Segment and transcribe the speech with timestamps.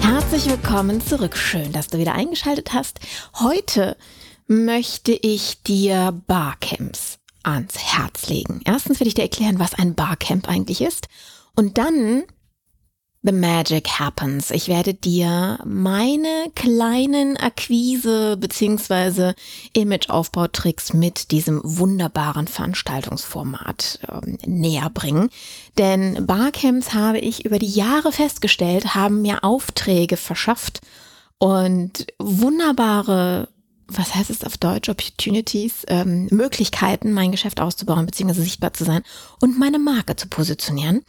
[0.00, 1.36] Herzlich willkommen zurück.
[1.36, 3.00] Schön, dass du wieder eingeschaltet hast.
[3.40, 3.96] Heute
[4.46, 8.60] möchte ich dir Barcamps ans Herz legen.
[8.64, 11.08] Erstens werde ich dir erklären, was ein Barcamp eigentlich ist.
[11.54, 12.24] Und dann
[13.28, 14.50] The Magic Happens.
[14.50, 19.34] Ich werde dir meine kleinen Akquise- bzw.
[19.74, 25.28] Imageaufbautricks mit diesem wunderbaren Veranstaltungsformat ähm, näher bringen.
[25.76, 30.80] Denn Barcamps habe ich über die Jahre festgestellt, haben mir Aufträge verschafft
[31.36, 33.48] und wunderbare
[33.90, 38.34] was heißt es auf Deutsch, Opportunities, ähm, Möglichkeiten, mein Geschäft auszubauen bzw.
[38.34, 39.02] sichtbar zu sein
[39.40, 41.02] und meine Marke zu positionieren.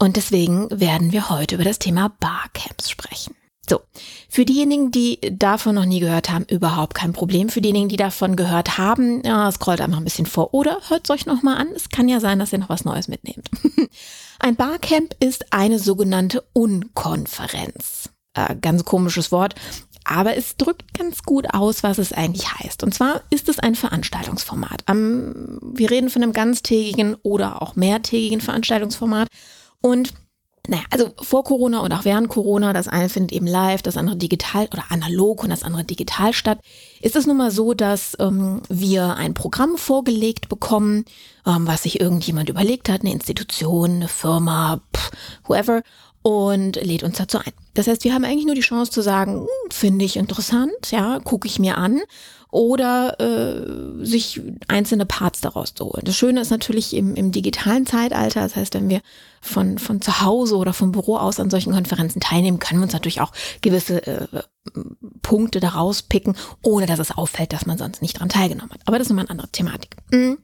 [0.00, 3.34] Und deswegen werden wir heute über das Thema Barcamps sprechen.
[3.68, 3.82] So,
[4.30, 7.50] für diejenigen, die davon noch nie gehört haben, überhaupt kein Problem.
[7.50, 11.10] Für diejenigen, die davon gehört haben, ja, scrollt einfach ein bisschen vor oder hört es
[11.10, 11.68] euch nochmal an.
[11.76, 13.50] Es kann ja sein, dass ihr noch was Neues mitnehmt.
[14.40, 18.08] ein Barcamp ist eine sogenannte Unkonferenz.
[18.34, 19.54] Äh, ganz komisches Wort,
[20.04, 22.82] aber es drückt ganz gut aus, was es eigentlich heißt.
[22.82, 24.82] Und zwar ist es ein Veranstaltungsformat.
[24.88, 29.28] wir reden von einem ganztägigen oder auch mehrtägigen Veranstaltungsformat.
[29.80, 30.12] Und
[30.68, 34.16] naja, also vor Corona und auch während Corona, das eine findet eben live, das andere
[34.16, 36.60] digital oder analog und das andere digital statt,
[37.00, 41.06] ist es nun mal so, dass ähm, wir ein Programm vorgelegt bekommen,
[41.46, 45.10] ähm, was sich irgendjemand überlegt hat, eine Institution, eine Firma, pff,
[45.48, 45.82] whoever,
[46.22, 47.52] und lädt uns dazu ein.
[47.74, 51.18] Das heißt, wir haben eigentlich nur die Chance zu sagen, hm, finde ich interessant, ja,
[51.20, 52.00] gucke ich mir an
[52.50, 56.02] oder äh, sich einzelne Parts daraus zu holen.
[56.04, 59.02] Das Schöne ist natürlich im, im digitalen Zeitalter, das heißt, wenn wir
[59.40, 62.92] von, von zu Hause oder vom Büro aus an solchen Konferenzen teilnehmen, können wir uns
[62.92, 64.26] natürlich auch gewisse äh,
[65.22, 68.80] Punkte daraus picken, ohne dass es auffällt, dass man sonst nicht dran teilgenommen hat.
[68.84, 69.96] Aber das ist immer eine andere Thematik.
[70.10, 70.38] Mhm.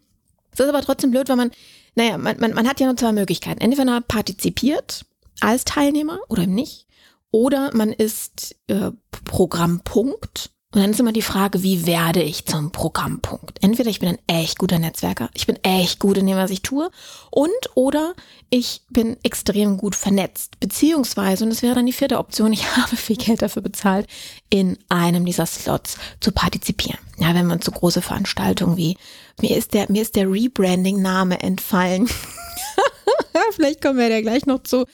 [0.52, 1.50] Es ist aber trotzdem blöd, weil man,
[1.96, 3.60] naja, man, man, man hat ja nur zwei Möglichkeiten.
[3.60, 5.04] Entweder man partizipiert
[5.40, 6.86] als Teilnehmer oder eben nicht.
[7.30, 8.92] Oder man ist äh,
[9.24, 13.62] Programmpunkt und dann ist immer die Frage, wie werde ich zum Programmpunkt?
[13.62, 16.60] Entweder ich bin ein echt guter Netzwerker, ich bin echt gut in dem, was ich
[16.60, 16.90] tue,
[17.30, 18.14] und oder
[18.50, 22.94] ich bin extrem gut vernetzt, beziehungsweise, und das wäre dann die vierte Option, ich habe
[22.94, 24.06] viel Geld dafür bezahlt,
[24.50, 27.00] in einem dieser Slots zu partizipieren.
[27.16, 28.98] Ja, wenn man zu große Veranstaltungen wie,
[29.40, 32.06] mir ist der, mir ist der Rebranding-Name entfallen.
[33.52, 34.84] Vielleicht kommen wir da gleich noch zu.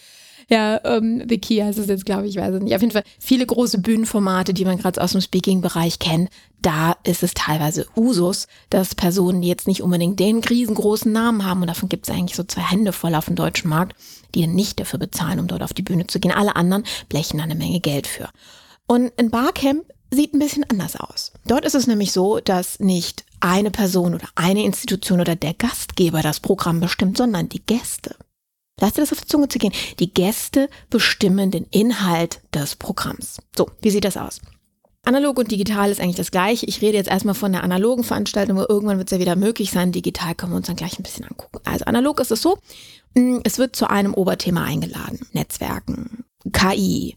[0.52, 2.74] Ja, ähm, The Key heißt es jetzt, glaube ich, weiß es nicht.
[2.74, 6.28] Auf jeden Fall viele große Bühnenformate, die man gerade aus dem Speaking-Bereich kennt.
[6.60, 11.62] Da ist es teilweise Usus, dass Personen, die jetzt nicht unbedingt den riesengroßen Namen haben,
[11.62, 13.96] und davon gibt es eigentlich so zwei Hände voll auf dem deutschen Markt,
[14.34, 16.32] die dann nicht dafür bezahlen, um dort auf die Bühne zu gehen.
[16.32, 18.28] Alle anderen blechen da eine Menge Geld für.
[18.86, 21.32] Und ein Barcamp sieht ein bisschen anders aus.
[21.46, 26.20] Dort ist es nämlich so, dass nicht eine Person oder eine Institution oder der Gastgeber
[26.20, 28.16] das Programm bestimmt, sondern die Gäste.
[28.80, 29.72] Lass dir das auf die Zunge zu gehen.
[29.98, 33.38] Die Gäste bestimmen den Inhalt des Programms.
[33.56, 34.40] So, wie sieht das aus?
[35.04, 36.64] Analog und digital ist eigentlich das gleiche.
[36.66, 39.72] Ich rede jetzt erstmal von der analogen Veranstaltung, aber irgendwann wird es ja wieder möglich
[39.72, 39.90] sein.
[39.90, 41.58] Digital können wir uns dann gleich ein bisschen angucken.
[41.64, 42.58] Also analog ist es so,
[43.14, 45.26] mm, es wird zu einem Oberthema eingeladen.
[45.32, 47.16] Netzwerken, KI,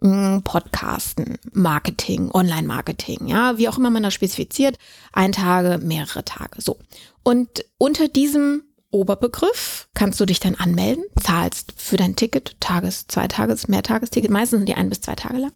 [0.00, 4.78] mm, Podcasten, Marketing, Online-Marketing, ja, wie auch immer man das spezifiziert.
[5.12, 6.78] Ein Tage, mehrere Tage, so.
[7.22, 8.62] Und unter diesem
[8.96, 14.68] Oberbegriff kannst du dich dann anmelden, zahlst für dein Ticket, Tages-, Zweitages-, Mehrtagesticket, meistens sind
[14.68, 15.52] die ein bis zwei Tage lang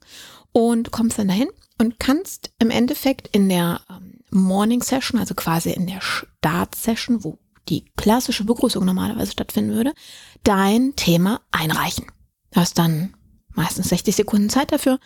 [0.53, 1.49] und kommst dann dahin
[1.79, 7.25] und kannst im Endeffekt in der ähm, Morning Session, also quasi in der Start Session,
[7.25, 7.39] wo
[7.69, 9.93] die klassische Begrüßung normalerweise stattfinden würde,
[10.45, 12.07] dein Thema einreichen.
[12.53, 13.15] Du hast dann
[13.55, 14.99] meistens 60 Sekunden Zeit dafür,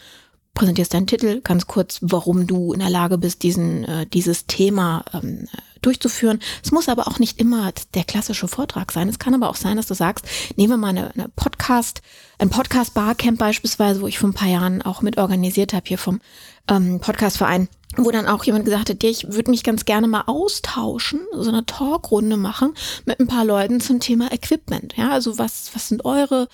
[0.54, 5.04] präsentierst deinen Titel, ganz kurz, warum du in der Lage bist, diesen, äh, dieses Thema
[5.12, 5.48] ähm,
[5.84, 6.40] durchzuführen.
[6.62, 9.08] Es muss aber auch nicht immer der klassische Vortrag sein.
[9.08, 10.26] Es kann aber auch sein, dass du sagst,
[10.56, 12.02] nehmen wir mal eine, eine Podcast,
[12.38, 16.20] ein Podcast-Barcamp beispielsweise, wo ich vor ein paar Jahren auch mit organisiert habe hier vom
[16.68, 21.20] ähm, Podcastverein wo dann auch jemand gesagt hat, ich würde mich ganz gerne mal austauschen,
[21.32, 24.94] so eine Talkrunde machen mit ein paar Leuten zum Thema Equipment.
[24.96, 26.48] Ja, also was, was sind eure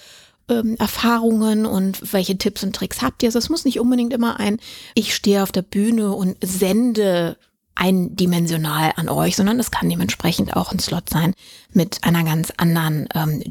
[0.48, 3.28] ähm, Erfahrungen und welche Tipps und Tricks habt ihr?
[3.28, 4.58] Also es muss nicht unbedingt immer ein,
[4.94, 7.36] ich stehe auf der Bühne und sende
[7.80, 11.32] eindimensional an euch, sondern es kann dementsprechend auch ein Slot sein
[11.72, 13.42] mit einer ganz anderen ähm,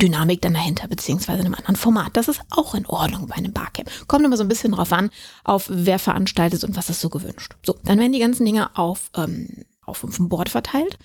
[0.00, 2.16] Dynamik dann dahinter, beziehungsweise einem anderen Format.
[2.16, 3.90] Das ist auch in Ordnung bei einem Barcamp.
[4.06, 5.10] Kommt immer so ein bisschen drauf an,
[5.42, 7.56] auf wer veranstaltet und was ist so gewünscht.
[7.64, 10.98] So, dann werden die ganzen Dinge auf, ähm, auf dem Board verteilt.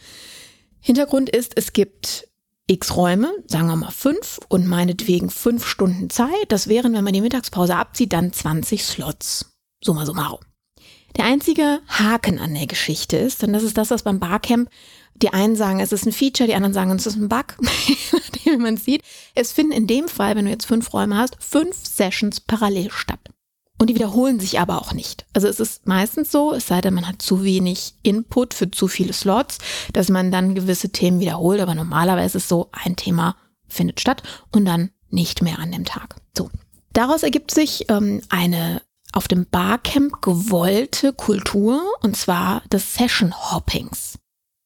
[0.79, 2.27] Hintergrund ist, es gibt
[2.67, 6.29] x Räume, sagen wir mal fünf und meinetwegen fünf Stunden Zeit.
[6.49, 9.57] Das wären, wenn man die Mittagspause abzieht, dann 20 Slots.
[9.83, 10.39] Summa summarum.
[11.17, 14.69] Der einzige Haken an der Geschichte ist, und das ist das, was beim Barcamp
[15.21, 17.57] die einen sagen, es ist ein Feature, die anderen sagen, es ist ein Bug,
[18.43, 19.03] wie man sieht.
[19.35, 23.19] Es finden in dem Fall, wenn du jetzt fünf Räume hast, fünf Sessions parallel statt.
[23.77, 25.25] Und die wiederholen sich aber auch nicht.
[25.33, 28.89] Also es ist meistens so, es sei denn, man hat zu wenig Input für zu
[28.89, 29.59] viele Slots,
[29.93, 31.61] dass man dann gewisse Themen wiederholt.
[31.61, 33.37] Aber normalerweise ist es so, ein Thema
[33.69, 34.21] findet statt
[34.51, 36.17] und dann nicht mehr an dem Tag.
[36.37, 36.49] So.
[36.91, 38.81] Daraus ergibt sich ähm, eine
[39.13, 44.19] auf dem Barcamp gewollte Kultur und zwar des Session Hoppings.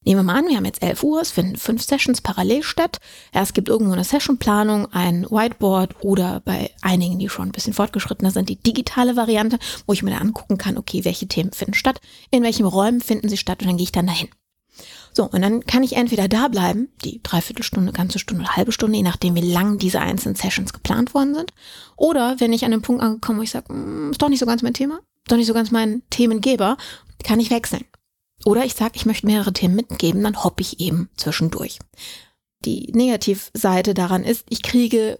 [0.06, 3.00] Nehmen wir mal an, wir haben jetzt 11 Uhr, es finden fünf Sessions parallel statt.
[3.32, 8.32] Es gibt irgendwo eine Sessionplanung, ein Whiteboard oder bei einigen, die schon ein bisschen fortgeschrittener
[8.32, 12.02] sind, die digitale Variante, wo ich mir dann angucken kann, okay, welche Themen finden statt,
[12.32, 14.30] in welchen Räumen finden sie statt und dann gehe ich dann dahin.
[15.14, 19.04] So, und dann kann ich entweder da bleiben, die Dreiviertelstunde, ganze Stunde, halbe Stunde, je
[19.04, 21.54] nachdem, wie lang diese einzelnen Sessions geplant worden sind.
[21.96, 24.46] Oder wenn ich an den Punkt angekommen, wo ich sage, hm, ist doch nicht so
[24.46, 26.78] ganz mein Thema, doch nicht so ganz mein Themengeber,
[27.24, 27.86] kann ich wechseln.
[28.46, 31.80] Oder ich sage, ich möchte mehrere Themen mitgeben, dann hoppe ich eben zwischendurch.
[32.66, 35.20] Die Negativseite daran ist, ich kriege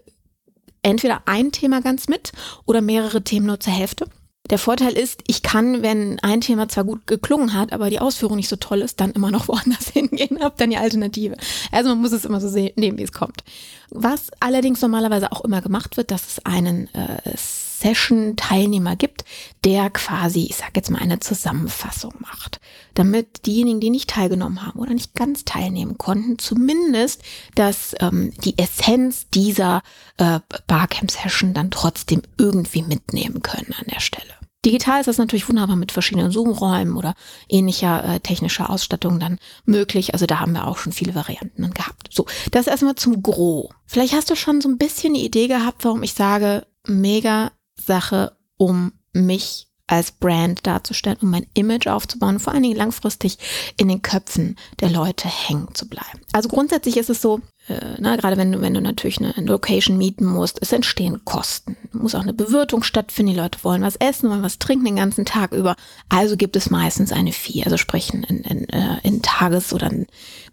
[0.82, 2.32] entweder ein Thema ganz mit
[2.66, 4.08] oder mehrere Themen nur zur Hälfte.
[4.50, 8.36] Der Vorteil ist, ich kann, wenn ein Thema zwar gut geklungen hat, aber die Ausführung
[8.36, 11.36] nicht so toll ist, dann immer noch woanders hingehen, habe dann die Alternative.
[11.72, 13.42] Also man muss es immer so sehen, nehmen, wie es kommt.
[13.90, 17.36] Was allerdings normalerweise auch immer gemacht wird, dass es einen äh,
[17.84, 19.24] Session-Teilnehmer gibt,
[19.64, 22.60] der quasi, ich sage jetzt mal, eine Zusammenfassung macht,
[22.94, 27.22] damit diejenigen, die nicht teilgenommen haben oder nicht ganz teilnehmen konnten, zumindest,
[27.54, 29.82] dass ähm, die Essenz dieser
[30.16, 34.34] äh, Barcamp-Session dann trotzdem irgendwie mitnehmen können an der Stelle.
[34.64, 37.14] Digital ist das natürlich wunderbar mit verschiedenen Zoom-Räumen oder
[37.50, 40.14] ähnlicher äh, technischer Ausstattung dann möglich.
[40.14, 42.08] Also da haben wir auch schon viele Varianten gehabt.
[42.10, 43.70] So, das erstmal zum Gro.
[43.84, 48.36] Vielleicht hast du schon so ein bisschen die Idee gehabt, warum ich sage, mega Sache,
[48.56, 53.38] um mich als Brand darzustellen, um mein Image aufzubauen, vor allen Dingen langfristig
[53.76, 56.20] in den Köpfen der Leute hängen zu bleiben.
[56.32, 59.46] Also grundsätzlich ist es so, äh, na, gerade wenn du, wenn du natürlich eine, eine
[59.46, 61.76] Location mieten musst, es entstehen Kosten.
[61.92, 65.26] Muss auch eine Bewirtung stattfinden, die Leute wollen was essen, wollen was trinken den ganzen
[65.26, 65.76] Tag über.
[66.08, 69.90] Also gibt es meistens eine Fee, also sprich in, in, äh, in Tages- oder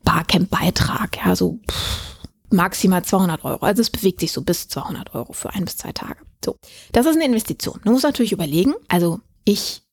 [0.04, 2.11] Barcamp-Beitrag, ja, so pff,
[2.52, 3.66] maximal 200 Euro.
[3.66, 6.18] Also es bewegt sich so bis 200 Euro für ein bis zwei Tage.
[6.44, 6.58] So,
[6.92, 7.80] das ist eine Investition.
[7.84, 9.84] Du musst natürlich überlegen, also ich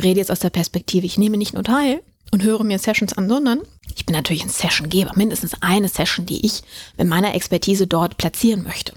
[0.00, 2.02] rede jetzt aus der Perspektive, ich nehme nicht nur teil
[2.32, 3.60] und höre mir Sessions an, sondern
[3.94, 6.62] ich bin natürlich ein Sessiongeber, mindestens eine Session, die ich
[6.96, 8.94] mit meiner Expertise dort platzieren möchte.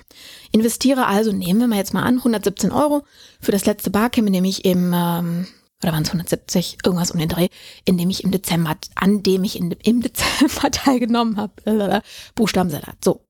[0.51, 3.03] Investiere also, nehmen wir mal jetzt mal an, 117 Euro
[3.41, 5.47] für das letzte Barcamp, in dem ich im, ähm,
[5.85, 7.49] oder waren es 170, irgendwas um den Dreh,
[7.85, 12.01] in dem ich im Dezember, an dem ich in, im Dezember teilgenommen habe.
[12.33, 12.97] Buchstabensalat.
[13.03, 13.21] So.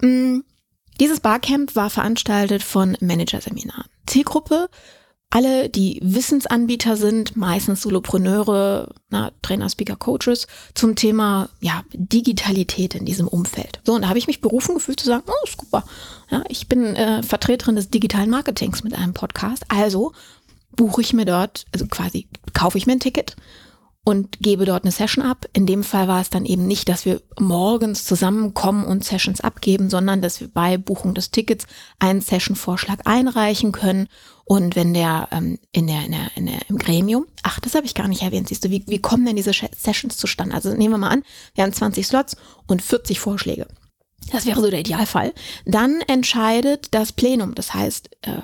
[0.00, 0.40] Mm,
[1.00, 3.84] dieses Barcamp war veranstaltet von Manager-Seminar.
[4.06, 4.68] Zielgruppe,
[5.30, 13.04] alle, die Wissensanbieter sind, meistens Solopreneure, na, Trainer, Speaker, Coaches, zum Thema ja, Digitalität in
[13.04, 13.80] diesem Umfeld.
[13.84, 15.84] So, und da habe ich mich berufen gefühlt zu sagen, oh, super.
[16.30, 19.64] Ja, ich bin äh, Vertreterin des digitalen Marketings mit einem Podcast.
[19.68, 20.12] Also
[20.76, 23.36] buche ich mir dort, also quasi kaufe ich mir ein Ticket
[24.08, 25.46] und gebe dort eine Session ab.
[25.52, 29.90] In dem Fall war es dann eben nicht, dass wir morgens zusammenkommen und Sessions abgeben,
[29.90, 31.66] sondern dass wir bei Buchung des Tickets
[31.98, 34.08] einen Session-Vorschlag einreichen können.
[34.46, 37.84] Und wenn der, ähm, in der, in der, in der im Gremium, ach, das habe
[37.84, 40.54] ich gar nicht erwähnt, siehst du, wie, wie kommen denn diese Sessions zustande?
[40.54, 41.22] Also nehmen wir mal an,
[41.54, 43.66] wir haben 20 Slots und 40 Vorschläge.
[44.32, 45.34] Das wäre so der Idealfall.
[45.66, 48.40] Dann entscheidet das Plenum, das heißt, äh,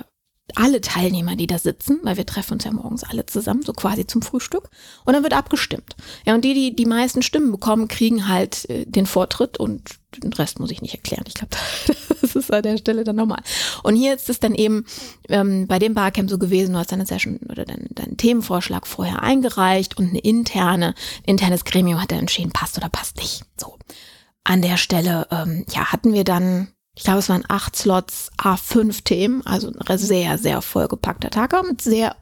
[0.53, 4.05] alle Teilnehmer, die da sitzen, weil wir treffen uns ja morgens alle zusammen, so quasi
[4.05, 4.69] zum Frühstück,
[5.03, 5.95] und dann wird abgestimmt.
[6.25, 9.81] Ja, und die, die die meisten Stimmen bekommen, kriegen halt äh, den Vortritt und
[10.17, 11.25] den Rest muss ich nicht erklären.
[11.27, 11.55] Ich glaube,
[12.21, 13.41] das ist an der Stelle dann normal.
[13.83, 14.85] Und hier ist es dann eben
[15.29, 19.23] ähm, bei dem Barcamp so gewesen, du hast deine Session oder deinen dein Themenvorschlag vorher
[19.23, 23.43] eingereicht und eine interne, ein internes Gremium hat dann entschieden, passt oder passt nicht.
[23.57, 23.77] So.
[24.43, 29.03] An der Stelle, ähm, ja, hatten wir dann ich glaube, es waren acht Slots, A5
[29.03, 32.15] Themen, also ein sehr, sehr vollgepackter Tag, aber mit sehr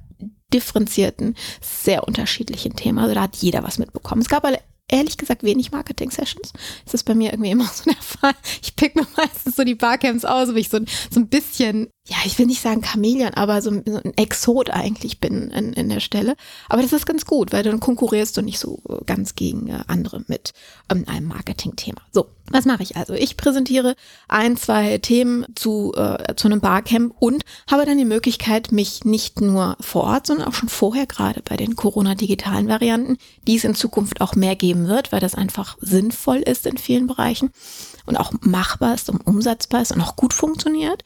[0.53, 2.99] differenzierten, sehr unterschiedlichen Themen.
[2.99, 4.21] Also da hat jeder was mitbekommen.
[4.21, 4.45] Es gab
[4.87, 6.53] ehrlich gesagt wenig Marketing-Sessions.
[6.85, 8.33] Das ist bei mir irgendwie immer so der Fall.
[8.61, 12.17] Ich pick mir meistens so die Barcamps aus, wo ich so, so ein bisschen ja,
[12.25, 16.35] ich will nicht sagen Chamäleon, aber so, ein Exot eigentlich bin in, in der Stelle.
[16.67, 20.21] Aber das ist ganz gut, weil dann konkurrierst du nicht so ganz gegen äh, andere
[20.27, 20.51] mit
[20.91, 22.01] ähm, einem Marketing-Thema.
[22.11, 23.13] So, was mache ich also?
[23.13, 23.95] Ich präsentiere
[24.27, 29.39] ein, zwei Themen zu, äh, zu einem Barcamp und habe dann die Möglichkeit, mich nicht
[29.39, 33.17] nur vor Ort, sondern auch schon vorher, gerade bei den Corona-digitalen Varianten,
[33.47, 37.07] die es in Zukunft auch mehr geben wird, weil das einfach sinnvoll ist in vielen
[37.07, 37.51] Bereichen
[38.05, 41.05] und auch machbar ist und umsetzbar ist und auch gut funktioniert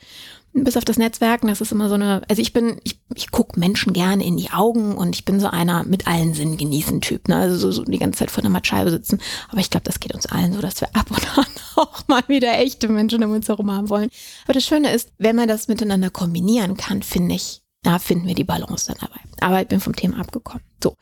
[0.63, 3.59] bis auf das Netzwerken, das ist immer so eine, also ich bin, ich, ich gucke
[3.59, 7.27] Menschen gerne in die Augen und ich bin so einer mit allen Sinnen genießen Typ,
[7.27, 7.37] ne?
[7.37, 9.19] Also so, so die ganze Zeit vor einer Matscheibe sitzen.
[9.49, 11.45] Aber ich glaube, das geht uns allen so, dass wir ab und an
[11.75, 14.09] auch mal wieder echte Menschen um uns herum haben wollen.
[14.45, 18.35] Aber das Schöne ist, wenn man das miteinander kombinieren kann, finde ich, da finden wir
[18.35, 19.19] die Balance dann dabei.
[19.39, 20.63] Aber ich bin vom Thema abgekommen.
[20.83, 20.95] So.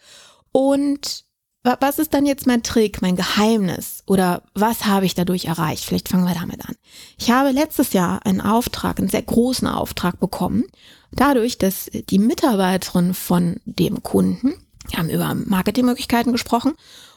[0.51, 1.24] Und
[1.65, 5.83] was ist dann jetzt mein Trick, mein Geheimnis oder was habe ich dadurch erreicht?
[5.83, 6.75] Vielleicht fangen wir damit an.
[7.17, 10.65] Ich habe letztes Jahr einen Auftrag, einen sehr großen Auftrag bekommen,
[11.11, 14.53] dadurch, dass die Mitarbeiterin von dem Kunden,
[14.89, 16.73] wir haben über Marketingmöglichkeiten gesprochen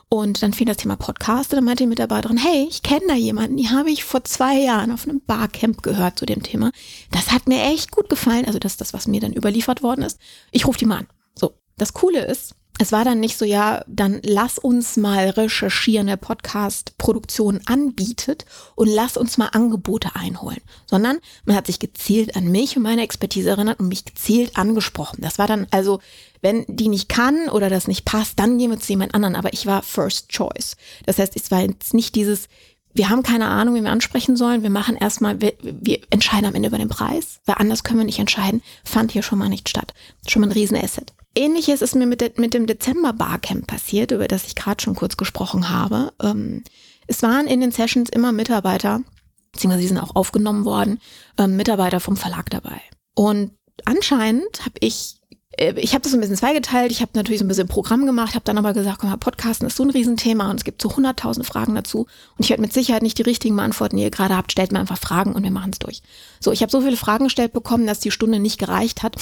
[0.08, 3.14] und dann fiel das Thema Podcast und dann meinte die Mitarbeiterin, hey, ich kenne da
[3.14, 6.72] jemanden, die habe ich vor zwei Jahren auf einem Barcamp gehört zu dem Thema.
[7.10, 10.02] Das hat mir echt gut gefallen, also das ist das, was mir dann überliefert worden
[10.02, 10.18] ist.
[10.50, 11.08] Ich rufe die mal an.
[11.34, 16.06] So, das Coole ist, es war dann nicht so, ja, dann lass uns mal recherchieren,
[16.06, 22.36] der Podcast Produktion anbietet und lass uns mal Angebote einholen, sondern man hat sich gezielt
[22.36, 25.18] an mich und meine Expertise erinnert und mich gezielt angesprochen.
[25.20, 26.00] Das war dann also,
[26.40, 29.52] wenn die nicht kann oder das nicht passt, dann gehen wir zu jemand anderen, aber
[29.52, 30.76] ich war First Choice.
[31.04, 32.48] Das heißt, es war jetzt nicht dieses,
[32.94, 34.62] wir haben keine Ahnung, wie wir ansprechen sollen.
[34.62, 38.06] Wir machen erstmal, wir, wir entscheiden am Ende über den Preis, weil anders können wir
[38.06, 38.62] nicht entscheiden.
[38.84, 39.94] Fand hier schon mal nicht statt.
[40.26, 41.12] Schon mal ein Riesenasset.
[41.38, 44.94] Ähnliches ist mir mit, de, mit dem Dezember Barcamp passiert, über das ich gerade schon
[44.94, 46.12] kurz gesprochen habe.
[46.22, 46.64] Ähm,
[47.06, 49.02] es waren in den Sessions immer Mitarbeiter,
[49.52, 51.00] beziehungsweise sie sind auch aufgenommen worden,
[51.38, 52.80] ähm, Mitarbeiter vom Verlag dabei.
[53.14, 53.52] Und
[53.84, 55.18] anscheinend habe ich
[55.58, 56.90] äh, ich habe das ein bisschen zweigeteilt.
[56.90, 59.66] Ich habe natürlich so ein bisschen Programm gemacht, habe dann aber gesagt, komm mal, Podcasten
[59.66, 62.00] ist so ein Riesenthema und es gibt so 100.000 Fragen dazu.
[62.00, 64.52] Und ich werde mit Sicherheit nicht die richtigen beantworten, die ihr gerade habt.
[64.52, 66.02] Stellt mir einfach Fragen und wir machen es durch.
[66.40, 69.16] So, ich habe so viele Fragen gestellt bekommen, dass die Stunde nicht gereicht hat.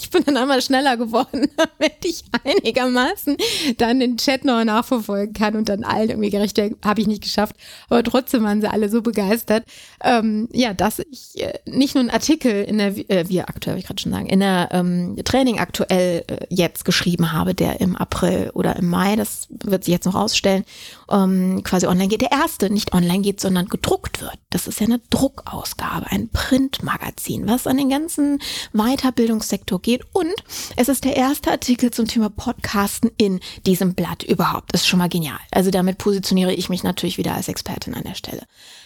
[0.00, 3.36] Ich bin dann einmal schneller geworden, damit ich einigermaßen
[3.76, 7.54] dann den Chat noch nachverfolgen kann und dann allen irgendwie gerecht habe ich nicht geschafft.
[7.88, 9.64] Aber trotzdem waren sie alle so begeistert,
[10.02, 13.86] ähm, ja, dass ich äh, nicht nur einen Artikel in der, äh, wir aktuell, ich
[13.86, 18.50] gerade schon sagen, in der ähm, Training aktuell äh, jetzt geschrieben habe, der im April
[18.54, 20.64] oder im Mai, das wird sich jetzt noch ausstellen,
[21.10, 22.22] ähm, quasi online geht.
[22.22, 24.38] Der erste nicht online geht, sondern gedruckt wird.
[24.48, 28.40] Das ist ja eine Druckausgabe, ein Printmagazin, was an den ganzen
[28.72, 30.06] Weiterbildungssektor geht steht.
[30.12, 30.34] Und
[30.76, 34.72] es ist der erste Artikel zum Thema Podcasten in diesem Blatt überhaupt.
[34.72, 35.38] Das ist schon mal genial.
[35.50, 38.42] Also damit positioniere ich mich natürlich wieder als Expertin an der Stelle.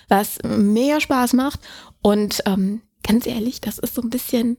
[0.09, 1.61] Was mega Spaß macht
[2.03, 4.57] und ähm, ganz ehrlich, das ist so ein bisschen,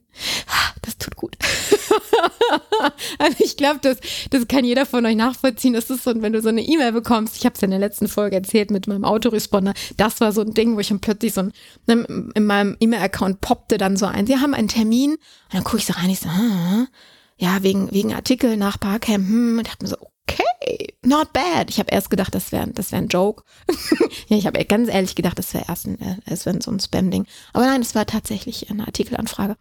[0.86, 1.36] das tut gut.
[3.20, 3.98] also ich glaube, das,
[4.30, 5.74] das kann jeder von euch nachvollziehen.
[5.74, 8.08] Das ist so, wenn du so eine E-Mail bekommst, ich habe es in der letzten
[8.08, 11.42] Folge erzählt mit meinem Autoresponder, das war so ein Ding, wo ich dann plötzlich so
[11.42, 11.54] ein,
[11.88, 15.20] ne, in meinem E-Mail-Account poppte dann so ein, sie haben einen Termin und
[15.54, 16.88] dann gucke ich so rein, ich so, hm,
[17.38, 21.70] ja, wegen, wegen Artikel nach Barcamp, hm, und dachte mir so, okay, not bad.
[21.70, 23.44] Ich habe erst gedacht, das wäre das wär ein Joke.
[24.28, 26.80] ja, ich habe ganz ehrlich gedacht, das wäre erst ein, äh, es wäre so ein
[26.80, 27.26] Spam-Ding.
[27.54, 29.58] Aber nein, es war tatsächlich eine Artikelanfrage.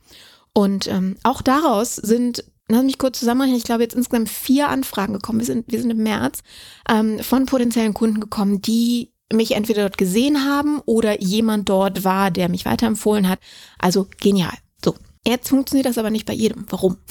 [0.54, 5.12] Und ähm, auch daraus sind, lass mich kurz zusammenrechnen, ich glaube jetzt insgesamt vier Anfragen
[5.12, 5.40] gekommen.
[5.40, 6.40] Wir sind, wir sind im März
[6.88, 12.30] ähm, von potenziellen Kunden gekommen, die mich entweder dort gesehen haben oder jemand dort war,
[12.30, 13.40] der mich weiterempfohlen hat.
[13.78, 14.54] Also genial.
[14.84, 14.94] So,
[15.26, 16.66] jetzt funktioniert das aber nicht bei jedem.
[16.70, 16.96] Warum?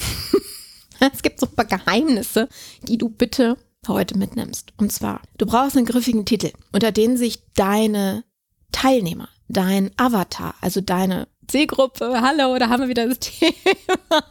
[1.12, 2.48] Es gibt so ein paar Geheimnisse,
[2.84, 3.58] die du bitte
[3.88, 4.72] heute mitnimmst.
[4.78, 8.24] Und zwar, du brauchst einen griffigen Titel, unter den sich deine
[8.72, 14.24] Teilnehmer, dein Avatar, also deine Zielgruppe, hallo, da haben wir wieder das Thema,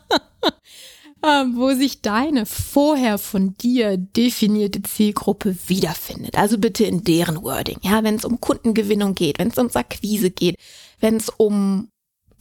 [1.26, 6.38] ähm, wo sich deine vorher von dir definierte Zielgruppe wiederfindet.
[6.38, 7.78] Also bitte in deren Wording.
[7.82, 10.56] Ja, wenn es um Kundengewinnung geht, wenn es um Akquise geht,
[11.00, 11.90] wenn es um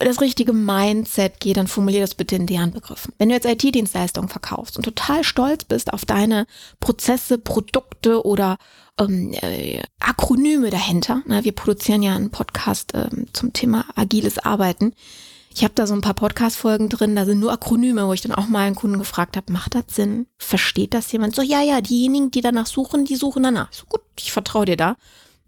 [0.05, 3.13] das richtige Mindset geht, dann formulier das bitte in deren Begriffen.
[3.17, 6.47] Wenn du jetzt IT-Dienstleistungen verkaufst und total stolz bist auf deine
[6.79, 8.57] Prozesse, Produkte oder
[8.99, 14.93] ähm, äh, Akronyme dahinter, na, wir produzieren ja einen Podcast ähm, zum Thema agiles Arbeiten.
[15.55, 18.33] Ich habe da so ein paar Podcast-Folgen drin, da sind nur Akronyme, wo ich dann
[18.33, 20.25] auch mal einen Kunden gefragt habe, macht das Sinn?
[20.39, 21.35] Versteht das jemand?
[21.35, 23.69] So, ja, ja, diejenigen, die danach suchen, die suchen danach.
[23.71, 24.95] Ich so, gut, ich vertraue dir da.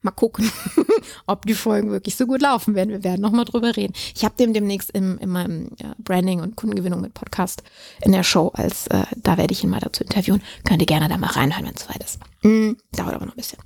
[0.05, 0.51] Mal gucken,
[1.25, 2.91] ob die Folgen wirklich so gut laufen werden.
[2.91, 3.93] Wir werden nochmal drüber reden.
[4.15, 7.63] Ich habe dem demnächst im, in meinem ja, Branding und Kundengewinnung mit Podcast
[8.01, 10.43] in der Show, als äh, da werde ich ihn mal dazu interviewen.
[10.63, 12.19] Könnt ihr gerne da mal reinhören, wenn es weit ist.
[12.43, 13.57] Mm, dauert aber noch ein bisschen.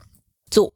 [0.53, 0.71] So,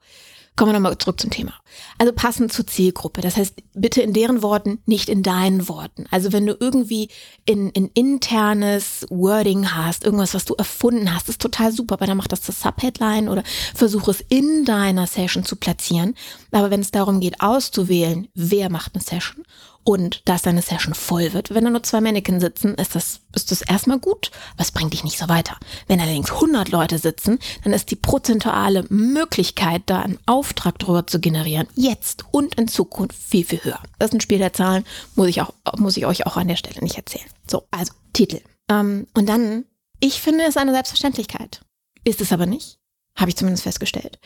[0.55, 1.53] Kommen wir nochmal zurück zum Thema.
[1.97, 3.21] Also passend zur Zielgruppe.
[3.21, 6.05] Das heißt, bitte in deren Worten, nicht in deinen Worten.
[6.11, 7.09] Also wenn du irgendwie
[7.45, 12.17] in, in internes Wording hast, irgendwas, was du erfunden hast, ist total super, weil dann
[12.17, 13.43] mach das zur Subheadline oder
[13.73, 16.13] versuch es in deiner Session zu platzieren.
[16.51, 19.43] Aber wenn es darum geht, auszuwählen, wer macht eine Session
[19.83, 21.53] und dass deine Session voll wird.
[21.53, 25.03] Wenn da nur zwei Mannequin sitzen, ist das, ist das erstmal gut, es bringt dich
[25.03, 25.57] nicht so weiter.
[25.87, 31.19] Wenn allerdings 100 Leute sitzen, dann ist die prozentuale Möglichkeit, da einen Auftrag drüber zu
[31.19, 33.79] generieren, jetzt und in Zukunft viel, viel höher.
[33.99, 34.85] Das ist ein Spiel der Zahlen,
[35.15, 37.29] muss ich, auch, muss ich euch auch an der Stelle nicht erzählen.
[37.49, 38.41] So, also Titel.
[38.69, 39.65] Ähm, und dann,
[39.99, 41.61] ich finde es eine Selbstverständlichkeit.
[42.03, 42.79] Ist es aber nicht,
[43.15, 44.19] habe ich zumindest festgestellt.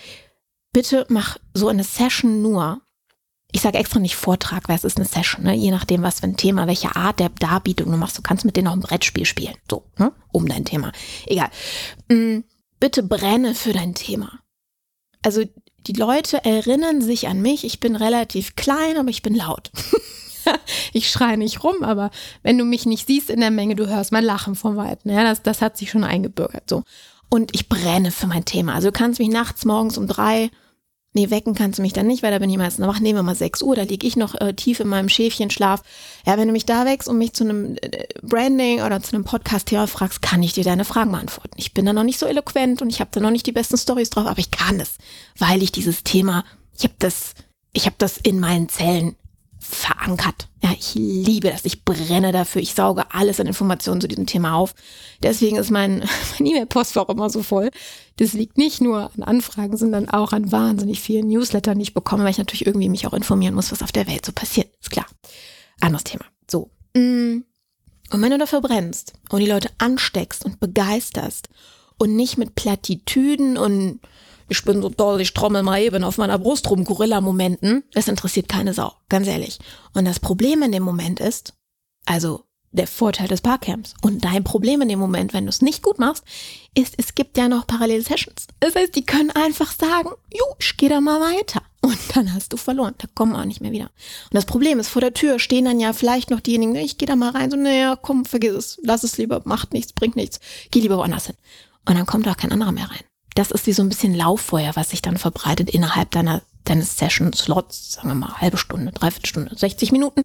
[0.73, 2.81] Bitte mach so eine Session nur,
[3.51, 5.53] ich sage extra nicht Vortrag, weil es ist eine Session, ne?
[5.53, 8.17] je nachdem, was für ein Thema, welche Art der Darbietung du machst.
[8.17, 10.11] Du kannst mit denen auch ein Brettspiel spielen, so, ne?
[10.31, 10.91] um dein Thema.
[11.25, 11.49] Egal.
[12.09, 12.39] Mm,
[12.79, 14.39] bitte brenne für dein Thema.
[15.23, 15.43] Also
[15.87, 17.63] die Leute erinnern sich an mich.
[17.63, 19.71] Ich bin relativ klein, aber ich bin laut.
[20.93, 22.11] ich schreie nicht rum, aber
[22.43, 25.09] wenn du mich nicht siehst in der Menge, du hörst mein Lachen vom Weiten.
[25.09, 26.69] Ja, das, das hat sich schon eingebürgert.
[26.69, 26.83] So.
[27.29, 28.75] Und ich brenne für mein Thema.
[28.75, 30.51] Also du kannst mich nachts morgens um drei
[31.13, 32.99] Nee, wecken kannst du mich dann nicht, weil da bin ich meistens wach.
[32.99, 35.81] Nehmen wir mal 6 Uhr, da liege ich noch äh, tief in meinem Schäfchenschlaf.
[36.25, 39.23] Ja, wenn du mich da wächst und mich zu einem äh, Branding oder zu einem
[39.23, 41.55] Podcast-Thema fragst, kann ich dir deine Fragen beantworten.
[41.57, 43.77] Ich bin da noch nicht so eloquent und ich habe da noch nicht die besten
[43.77, 44.97] Stories drauf, aber ich kann es,
[45.39, 46.43] weil ich dieses Thema,
[46.77, 47.33] ich habe das,
[47.73, 49.15] ich habe das in meinen Zellen
[49.69, 50.47] verankert.
[50.63, 51.65] Ja, ich liebe das.
[51.65, 52.61] Ich brenne dafür.
[52.61, 54.73] Ich sauge alles an Informationen zu diesem Thema auf.
[55.21, 55.99] Deswegen ist mein,
[56.39, 57.69] mein E-Mail-Postfach immer so voll.
[58.17, 62.23] Das liegt nicht nur an Anfragen, sondern auch an wahnsinnig vielen Newslettern, die ich bekomme,
[62.23, 64.69] weil ich natürlich irgendwie mich auch informieren muss, was auf der Welt so passiert.
[64.81, 65.05] Ist klar.
[65.79, 66.25] Anderes Thema.
[66.49, 66.71] So.
[66.95, 67.43] Mm.
[68.09, 71.49] Und wenn du dafür brennst und die Leute ansteckst und begeisterst
[71.97, 73.99] und nicht mit Plattitüden und
[74.49, 78.47] ich bin so toll, ich trommel mal eben auf meiner Brust rum, Gorilla-Momenten, das interessiert
[78.47, 79.59] keine Sau, ganz ehrlich.
[79.93, 81.53] Und das Problem in dem Moment ist,
[82.05, 85.81] also der Vorteil des Barcamps und dein Problem in dem Moment, wenn du es nicht
[85.81, 86.23] gut machst,
[86.75, 88.47] ist, es gibt ja noch parallele Sessions.
[88.59, 91.61] Das heißt, die können einfach sagen, jo, ich gehe da mal weiter.
[91.81, 92.95] Und dann hast du verloren.
[92.97, 93.85] Da kommen wir auch nicht mehr wieder.
[93.85, 97.07] Und das Problem ist, vor der Tür stehen dann ja vielleicht noch diejenigen, ich gehe
[97.07, 100.39] da mal rein, so, naja, komm, vergiss es, lass es lieber, macht nichts, bringt nichts,
[100.69, 101.35] geh lieber woanders hin.
[101.85, 103.03] Und dann kommt auch kein anderer mehr rein
[103.37, 107.93] das ist wie so ein bisschen Lauffeuer, was sich dann verbreitet innerhalb deiner, deines Session-Slots,
[107.93, 110.23] sagen wir mal halbe Stunde, dreiviertel Stunde, 60 Minuten,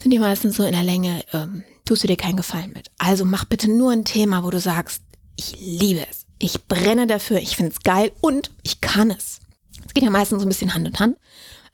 [0.00, 2.90] sind die meistens so in der Länge, ähm, tust du dir keinen Gefallen mit.
[2.98, 5.02] Also mach bitte nur ein Thema, wo du sagst,
[5.36, 9.40] ich liebe es, ich brenne dafür, ich finde es geil und ich kann es.
[9.86, 11.18] Es geht ja meistens so ein bisschen Hand in Hand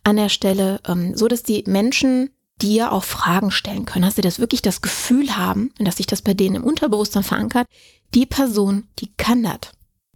[0.02, 4.22] an der Stelle, ähm, so dass die Menschen dir auch Fragen stellen können, dass sie
[4.22, 7.68] das wirklich das Gefühl haben und dass sich das bei denen im Unterbewusstsein verankert,
[8.14, 9.72] die Person, die kann das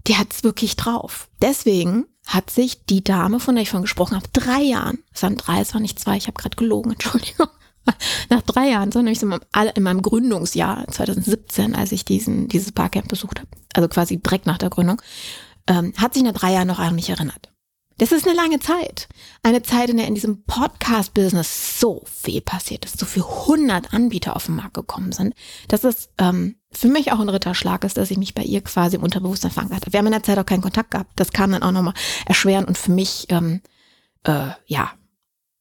[0.06, 1.28] die hat's wirklich drauf.
[1.42, 5.36] Deswegen hat sich die Dame, von der ich vorhin gesprochen habe, drei Jahren, es waren
[5.36, 7.48] drei, es waren nicht zwei, ich habe gerade gelogen, Entschuldigung,
[8.30, 13.38] nach drei Jahren, so nämlich in meinem Gründungsjahr 2017, als ich diesen, dieses Barcamp besucht
[13.38, 15.00] habe, also quasi direkt nach der Gründung,
[15.68, 17.52] ähm, hat sich nach drei Jahren noch an mich erinnert.
[17.98, 19.08] Das ist eine lange Zeit.
[19.42, 24.36] Eine Zeit, in der in diesem Podcast-Business so viel passiert ist, so viel hundert Anbieter
[24.36, 25.34] auf den Markt gekommen sind,
[25.68, 28.96] dass es ähm, für mich auch ein Ritterschlag ist, dass ich mich bei ihr quasi
[28.96, 29.92] im Unterbewusstsein verankert habe.
[29.92, 31.12] Wir haben in der Zeit auch keinen Kontakt gehabt.
[31.16, 31.94] Das kam dann auch nochmal
[32.26, 33.60] erschweren und für mich, ähm,
[34.24, 34.92] äh, ja,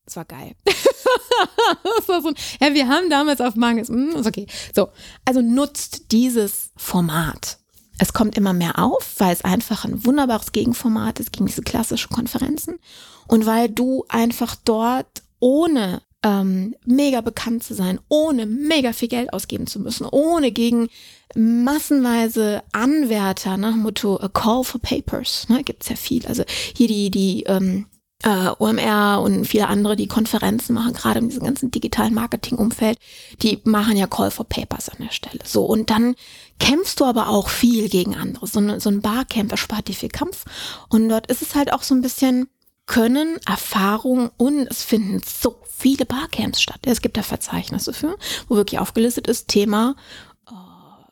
[0.06, 0.56] es war geil.
[0.66, 4.48] das war so ein, ja, wir haben damals auf Mangels, mm, ist okay.
[4.74, 4.90] So,
[5.26, 7.58] also nutzt dieses Format
[7.98, 12.14] es kommt immer mehr auf, weil es einfach ein wunderbares Gegenformat ist gegen diese klassischen
[12.14, 12.80] Konferenzen
[13.28, 19.32] und weil du einfach dort ohne ähm, mega bekannt zu sein, ohne mega viel Geld
[19.32, 20.90] ausgeben zu müssen, ohne gegen
[21.36, 26.26] massenweise Anwärter nach dem Motto A Call for Papers, ne, gibt's ja viel.
[26.26, 26.44] Also
[26.76, 27.86] hier die, die ähm,
[28.24, 32.98] äh, OMR und viele andere, die Konferenzen machen, gerade in diesem ganzen digitalen Marketing-Umfeld,
[33.44, 35.42] die machen ja Call for Papers an der Stelle.
[35.46, 36.16] So, und dann
[36.60, 38.48] kämpfst du aber auch viel gegen andere.
[38.48, 40.46] So, eine, so ein Barcamp erspart dir viel Kampf.
[40.90, 42.48] Und dort ist es halt auch so ein bisschen
[42.88, 46.80] Können, Erfahrung und es finden so viele Barcamps statt.
[46.86, 49.96] Es gibt da Verzeichnisse für, wo wirklich aufgelistet ist, Thema,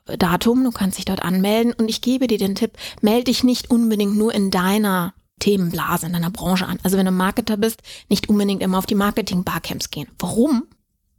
[0.08, 3.44] äh, Datum, du kannst dich dort anmelden und ich gebe dir den Tipp, melde dich
[3.44, 6.80] nicht unbedingt nur in deiner Themenblase, in deiner Branche an.
[6.84, 10.08] Also wenn du Marketer bist, nicht unbedingt immer auf die Marketing-Barcamps gehen.
[10.20, 10.68] Warum?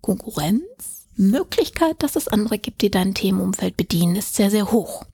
[0.00, 0.62] Konkurrenz?
[1.16, 5.04] Möglichkeit, dass es andere gibt, die dein Themenumfeld bedienen, ist sehr, sehr hoch.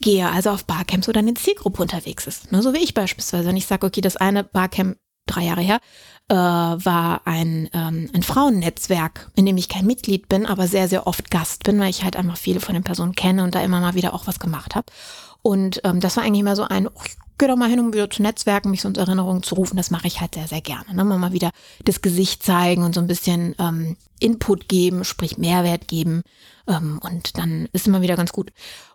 [0.00, 2.52] Gehe also auf Barcamps, wo deine Zielgruppe unterwegs ist.
[2.52, 3.46] Ne, so wie ich beispielsweise.
[3.46, 5.80] Wenn ich sage, okay, das eine Barcamp drei Jahre her,
[6.28, 11.06] äh, war ein, ähm, ein Frauennetzwerk, in dem ich kein Mitglied bin, aber sehr, sehr
[11.06, 13.80] oft Gast bin, weil ich halt einfach viele von den Personen kenne und da immer
[13.80, 14.86] mal wieder auch was gemacht habe.
[15.46, 17.94] Und ähm, das war eigentlich immer so ein, oh, ich gehe doch mal hin, um
[17.94, 19.76] wieder zu netzwerken, mich so in Erinnerung zu rufen.
[19.76, 20.92] Das mache ich halt sehr, sehr gerne.
[20.92, 21.04] Ne?
[21.04, 21.52] Mal wieder
[21.84, 26.22] das Gesicht zeigen und so ein bisschen ähm, Input geben, sprich Mehrwert geben.
[26.66, 28.50] Ähm, und dann ist immer wieder ganz gut.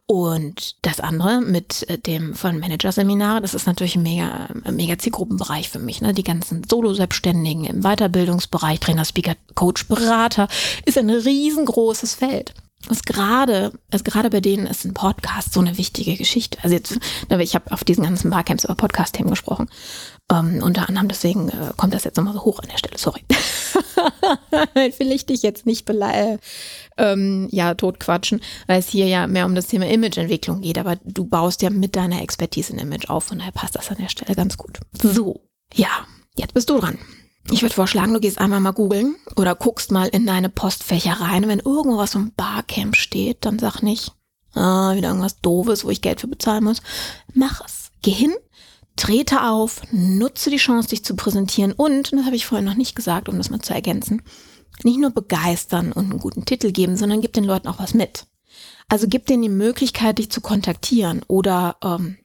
[0.08, 4.98] Und das andere mit äh, dem von Manager-Seminar, das ist natürlich ein mega, ein mega
[4.98, 6.02] Zielgruppenbereich für mich.
[6.02, 6.14] Ne?
[6.14, 10.50] Die ganzen Solo-Selbstständigen im Weiterbildungsbereich, Trainer, Speaker, Coach, Berater,
[10.84, 12.54] ist ein riesengroßes Feld.
[12.88, 16.58] Was gerade, also gerade bei denen ist ein Podcast so eine wichtige Geschichte.
[16.64, 16.98] Also jetzt,
[17.30, 19.70] ne, ich habe auf diesen ganzen Barcamps über Podcast-Themen gesprochen.
[20.32, 22.98] Ähm, unter anderem deswegen äh, kommt das jetzt nochmal so hoch an der Stelle.
[22.98, 23.22] Sorry.
[24.98, 26.38] Will ich dich jetzt nicht äh,
[26.98, 31.26] ähm, ja, totquatschen, weil es hier ja mehr um das Thema Imageentwicklung geht, aber du
[31.26, 34.36] baust ja mit deiner Expertise ein Image auf und daher passt das an der Stelle
[34.36, 34.80] ganz gut.
[35.02, 35.42] So,
[35.74, 35.90] ja,
[36.36, 36.98] jetzt bist du dran.
[37.50, 41.48] Ich würde vorschlagen, du gehst einmal mal googeln oder guckst mal in deine Postfächer rein.
[41.48, 44.14] wenn irgendwo was vom Barcamp steht, dann sag nicht,
[44.54, 46.82] ah, wieder irgendwas Doofes, wo ich Geld für bezahlen muss.
[47.34, 47.92] Mach es.
[48.04, 48.34] Geh hin,
[48.96, 52.76] trete auf, nutze die Chance, dich zu präsentieren und, und das habe ich vorhin noch
[52.76, 54.24] nicht gesagt, um das mal zu ergänzen,
[54.84, 58.26] nicht nur begeistern und einen guten Titel geben, sondern gib den Leuten auch was mit.
[58.88, 62.18] Also gib denen die Möglichkeit, dich zu kontaktieren oder ähm,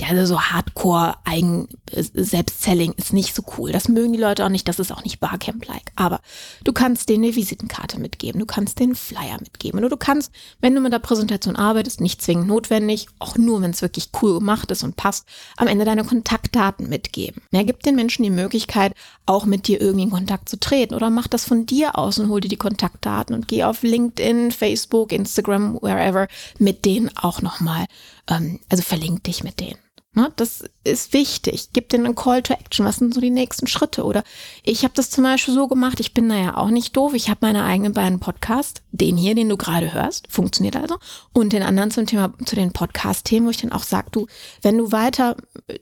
[0.00, 3.70] ja, also so Hardcore Eigen äh, Selbstselling ist nicht so cool.
[3.70, 5.92] Das mögen die Leute auch nicht, das ist auch nicht Barcamp-like.
[5.96, 6.20] Aber
[6.64, 9.78] du kannst denen eine Visitenkarte mitgeben, du kannst den Flyer mitgeben.
[9.78, 13.72] Oder du kannst, wenn du mit der Präsentation arbeitest, nicht zwingend notwendig, auch nur, wenn
[13.72, 17.42] es wirklich cool gemacht ist und passt, am Ende deine Kontaktdaten mitgeben.
[17.50, 18.94] Ja, gib den Menschen die Möglichkeit,
[19.26, 20.94] auch mit dir irgendwie in Kontakt zu treten.
[20.94, 24.50] Oder mach das von dir aus und hol dir die Kontaktdaten und geh auf LinkedIn,
[24.50, 26.26] Facebook, Instagram, wherever,
[26.58, 27.84] mit denen auch nochmal,
[28.28, 29.78] ähm, also verlink dich mit denen.
[30.12, 31.68] Ne, das ist wichtig.
[31.72, 32.84] Gib denen einen Call to Action.
[32.84, 34.02] Was sind so die nächsten Schritte?
[34.02, 34.24] Oder
[34.64, 36.00] ich habe das zum Beispiel so gemacht.
[36.00, 37.14] Ich bin da ja auch nicht doof.
[37.14, 38.82] Ich habe meine eigenen beiden Podcasts.
[38.90, 40.96] Den hier, den du gerade hörst, funktioniert also.
[41.32, 44.26] Und den anderen zum Thema, zu den Podcast-Themen, wo ich dann auch sage, du,
[44.62, 45.36] wenn du weiter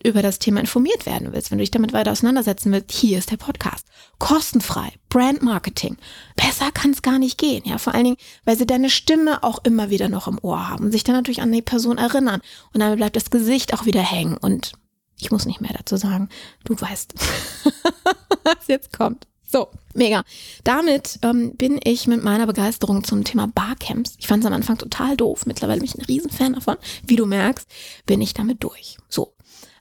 [0.05, 3.31] über das Thema informiert werden willst, wenn du dich damit weiter auseinandersetzen willst, hier ist
[3.31, 3.87] der Podcast.
[4.19, 4.93] Kostenfrei.
[5.09, 5.97] Brand Marketing.
[6.37, 7.63] Besser kann es gar nicht gehen.
[7.65, 10.91] Ja, vor allen Dingen, weil sie deine Stimme auch immer wieder noch im Ohr haben
[10.91, 12.41] sich dann natürlich an die Person erinnern.
[12.73, 14.37] Und damit bleibt das Gesicht auch wieder hängen.
[14.37, 14.73] Und
[15.19, 16.29] ich muss nicht mehr dazu sagen.
[16.65, 17.15] Du weißt,
[18.45, 19.27] was jetzt kommt.
[19.51, 20.25] So, mega.
[20.63, 24.15] Damit ähm, bin ich mit meiner Begeisterung zum Thema Barcamps.
[24.19, 25.47] Ich fand es am Anfang total doof.
[25.47, 26.77] Mittlerweile bin ich ein Riesenfan davon.
[27.07, 27.67] Wie du merkst,
[28.05, 28.99] bin ich damit durch.
[29.09, 29.35] So.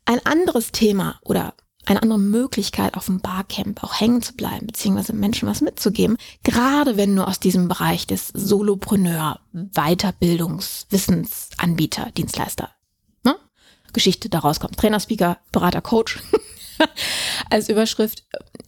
[0.06, 1.54] Ein anderes Thema oder
[1.88, 6.98] eine andere Möglichkeit, auf dem Barcamp auch hängen zu bleiben, beziehungsweise Menschen was mitzugeben, gerade
[6.98, 12.72] wenn du aus diesem Bereich des Solopreneur, Weiterbildungs, Wissensanbieter, Dienstleister,
[13.24, 13.36] ne?
[13.94, 14.78] Geschichte daraus kommt.
[14.78, 16.20] Trainer, Speaker, Berater, Coach.
[17.50, 18.26] Als Überschrift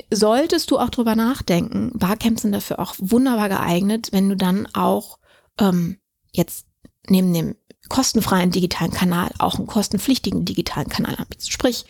[0.10, 1.92] solltest du auch drüber nachdenken.
[1.94, 5.20] Barcamps sind dafür auch wunderbar geeignet, wenn du dann auch
[5.60, 6.00] ähm,
[6.32, 6.66] jetzt
[7.08, 7.56] neben dem
[7.90, 11.52] kostenfreien digitalen Kanal auch einen kostenpflichtigen digitalen Kanal anbietest.
[11.52, 11.86] Sprich,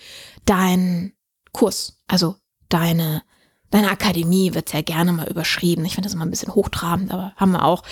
[0.45, 1.13] dein
[1.51, 2.35] Kurs, also
[2.69, 3.23] deine
[3.71, 5.85] Deine Akademie wird sehr gerne mal überschrieben.
[5.85, 7.83] Ich finde das immer ein bisschen hochtrabend, aber haben wir auch.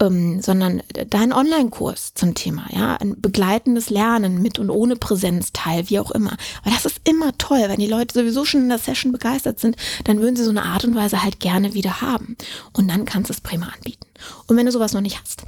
[0.00, 6.00] Ähm, sondern dein Online-Kurs zum Thema, ja, ein begleitendes Lernen mit und ohne Präsenzteil, wie
[6.00, 6.36] auch immer.
[6.62, 9.76] Aber das ist immer toll, wenn die Leute sowieso schon in der Session begeistert sind,
[10.02, 12.36] dann würden sie so eine Art und Weise halt gerne wieder haben.
[12.72, 14.06] Und dann kannst du es prima anbieten.
[14.48, 15.44] Und wenn du sowas noch nicht hast,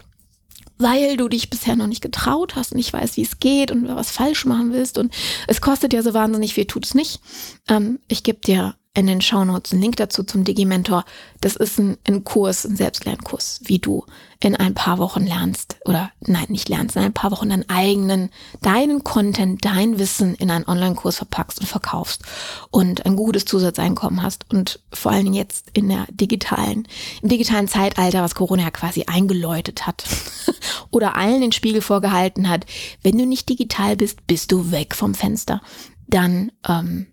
[0.78, 3.88] weil du dich bisher noch nicht getraut hast und nicht weißt, wie es geht und
[3.88, 5.12] was falsch machen willst und
[5.46, 7.20] es kostet ja so wahnsinnig viel, tut es nicht.
[7.68, 11.04] Ähm, ich gebe dir in den Shownotes einen Link dazu zum Digimentor.
[11.40, 14.04] Das ist ein, ein Kurs, ein Selbstlernkurs, wie du
[14.38, 18.28] in ein paar Wochen lernst oder nein, nicht lernst, in ein paar Wochen deinen eigenen,
[18.60, 22.22] deinen Content, dein Wissen in einen Online-Kurs verpackst und verkaufst
[22.70, 26.86] und ein gutes Zusatzeinkommen hast und vor allen Dingen jetzt in der digitalen,
[27.22, 30.04] im digitalen Zeitalter, was Corona ja quasi eingeläutet hat
[30.90, 32.66] oder allen den Spiegel vorgehalten hat,
[33.02, 35.62] wenn du nicht digital bist, bist du weg vom Fenster.
[36.08, 37.06] Dann, ähm,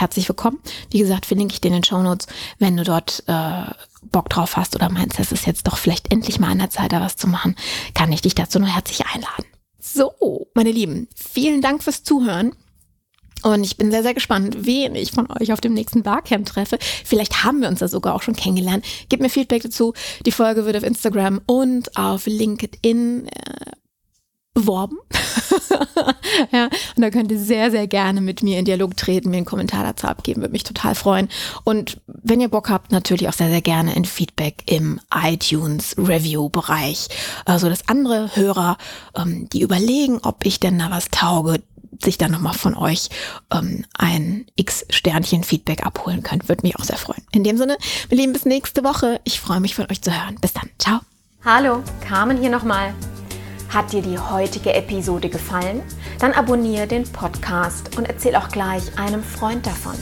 [0.00, 0.58] herzlich willkommen.
[0.90, 2.26] Wie gesagt, verlinke ich dir in den Show Notes,
[2.58, 3.64] wenn du dort äh,
[4.02, 6.92] Bock drauf hast oder meinst, es ist jetzt doch vielleicht endlich mal an der Zeit,
[6.92, 7.56] da was zu machen,
[7.94, 9.44] kann ich dich dazu nur herzlich einladen.
[9.80, 12.52] So, meine Lieben, vielen Dank fürs Zuhören.
[13.42, 16.78] Und ich bin sehr, sehr gespannt, wen ich von euch auf dem nächsten Barcamp treffe.
[17.04, 18.86] Vielleicht haben wir uns da sogar auch schon kennengelernt.
[19.10, 19.92] Gebt mir Feedback dazu.
[20.24, 23.72] Die Folge wird auf Instagram und auf LinkedIn äh,
[24.54, 24.98] beworben.
[26.52, 26.64] ja,
[26.96, 29.82] und da könnt ihr sehr, sehr gerne mit mir in Dialog treten, mir einen Kommentar
[29.82, 31.28] dazu abgeben, würde mich total freuen.
[31.64, 36.48] Und wenn ihr Bock habt, natürlich auch sehr, sehr gerne ein Feedback im iTunes Review
[36.48, 37.08] Bereich,
[37.44, 38.78] also dass andere Hörer,
[39.16, 41.60] ähm, die überlegen, ob ich denn da was tauge,
[42.02, 43.08] sich dann nochmal von euch
[43.52, 46.48] ähm, ein X-Sternchen-Feedback abholen könnt.
[46.48, 47.22] Würde mich auch sehr freuen.
[47.32, 47.76] In dem Sinne,
[48.08, 49.20] wir lieben bis nächste Woche.
[49.24, 50.36] Ich freue mich von euch zu hören.
[50.40, 50.70] Bis dann.
[50.78, 51.00] Ciao.
[51.44, 52.94] Hallo, Carmen hier nochmal.
[53.74, 55.82] Hat dir die heutige Episode gefallen?
[56.20, 59.96] Dann abonniere den Podcast und erzähl auch gleich einem Freund davon.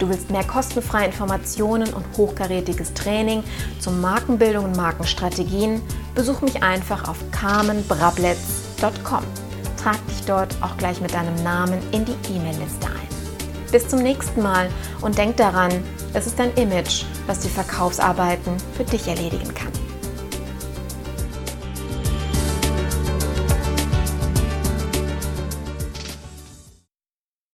[0.00, 3.44] Du willst mehr kostenfreie Informationen und hochkarätiges Training
[3.78, 5.80] zur Markenbildung und Markenstrategien?
[6.16, 9.22] Besuch mich einfach auf carmenbrabletz.com.
[9.80, 13.70] Trag dich dort auch gleich mit deinem Namen in die E-Mail-Liste ein.
[13.70, 14.68] Bis zum nächsten Mal
[15.00, 15.70] und denk daran,
[16.12, 19.85] es ist dein Image, was die Verkaufsarbeiten für dich erledigen kann.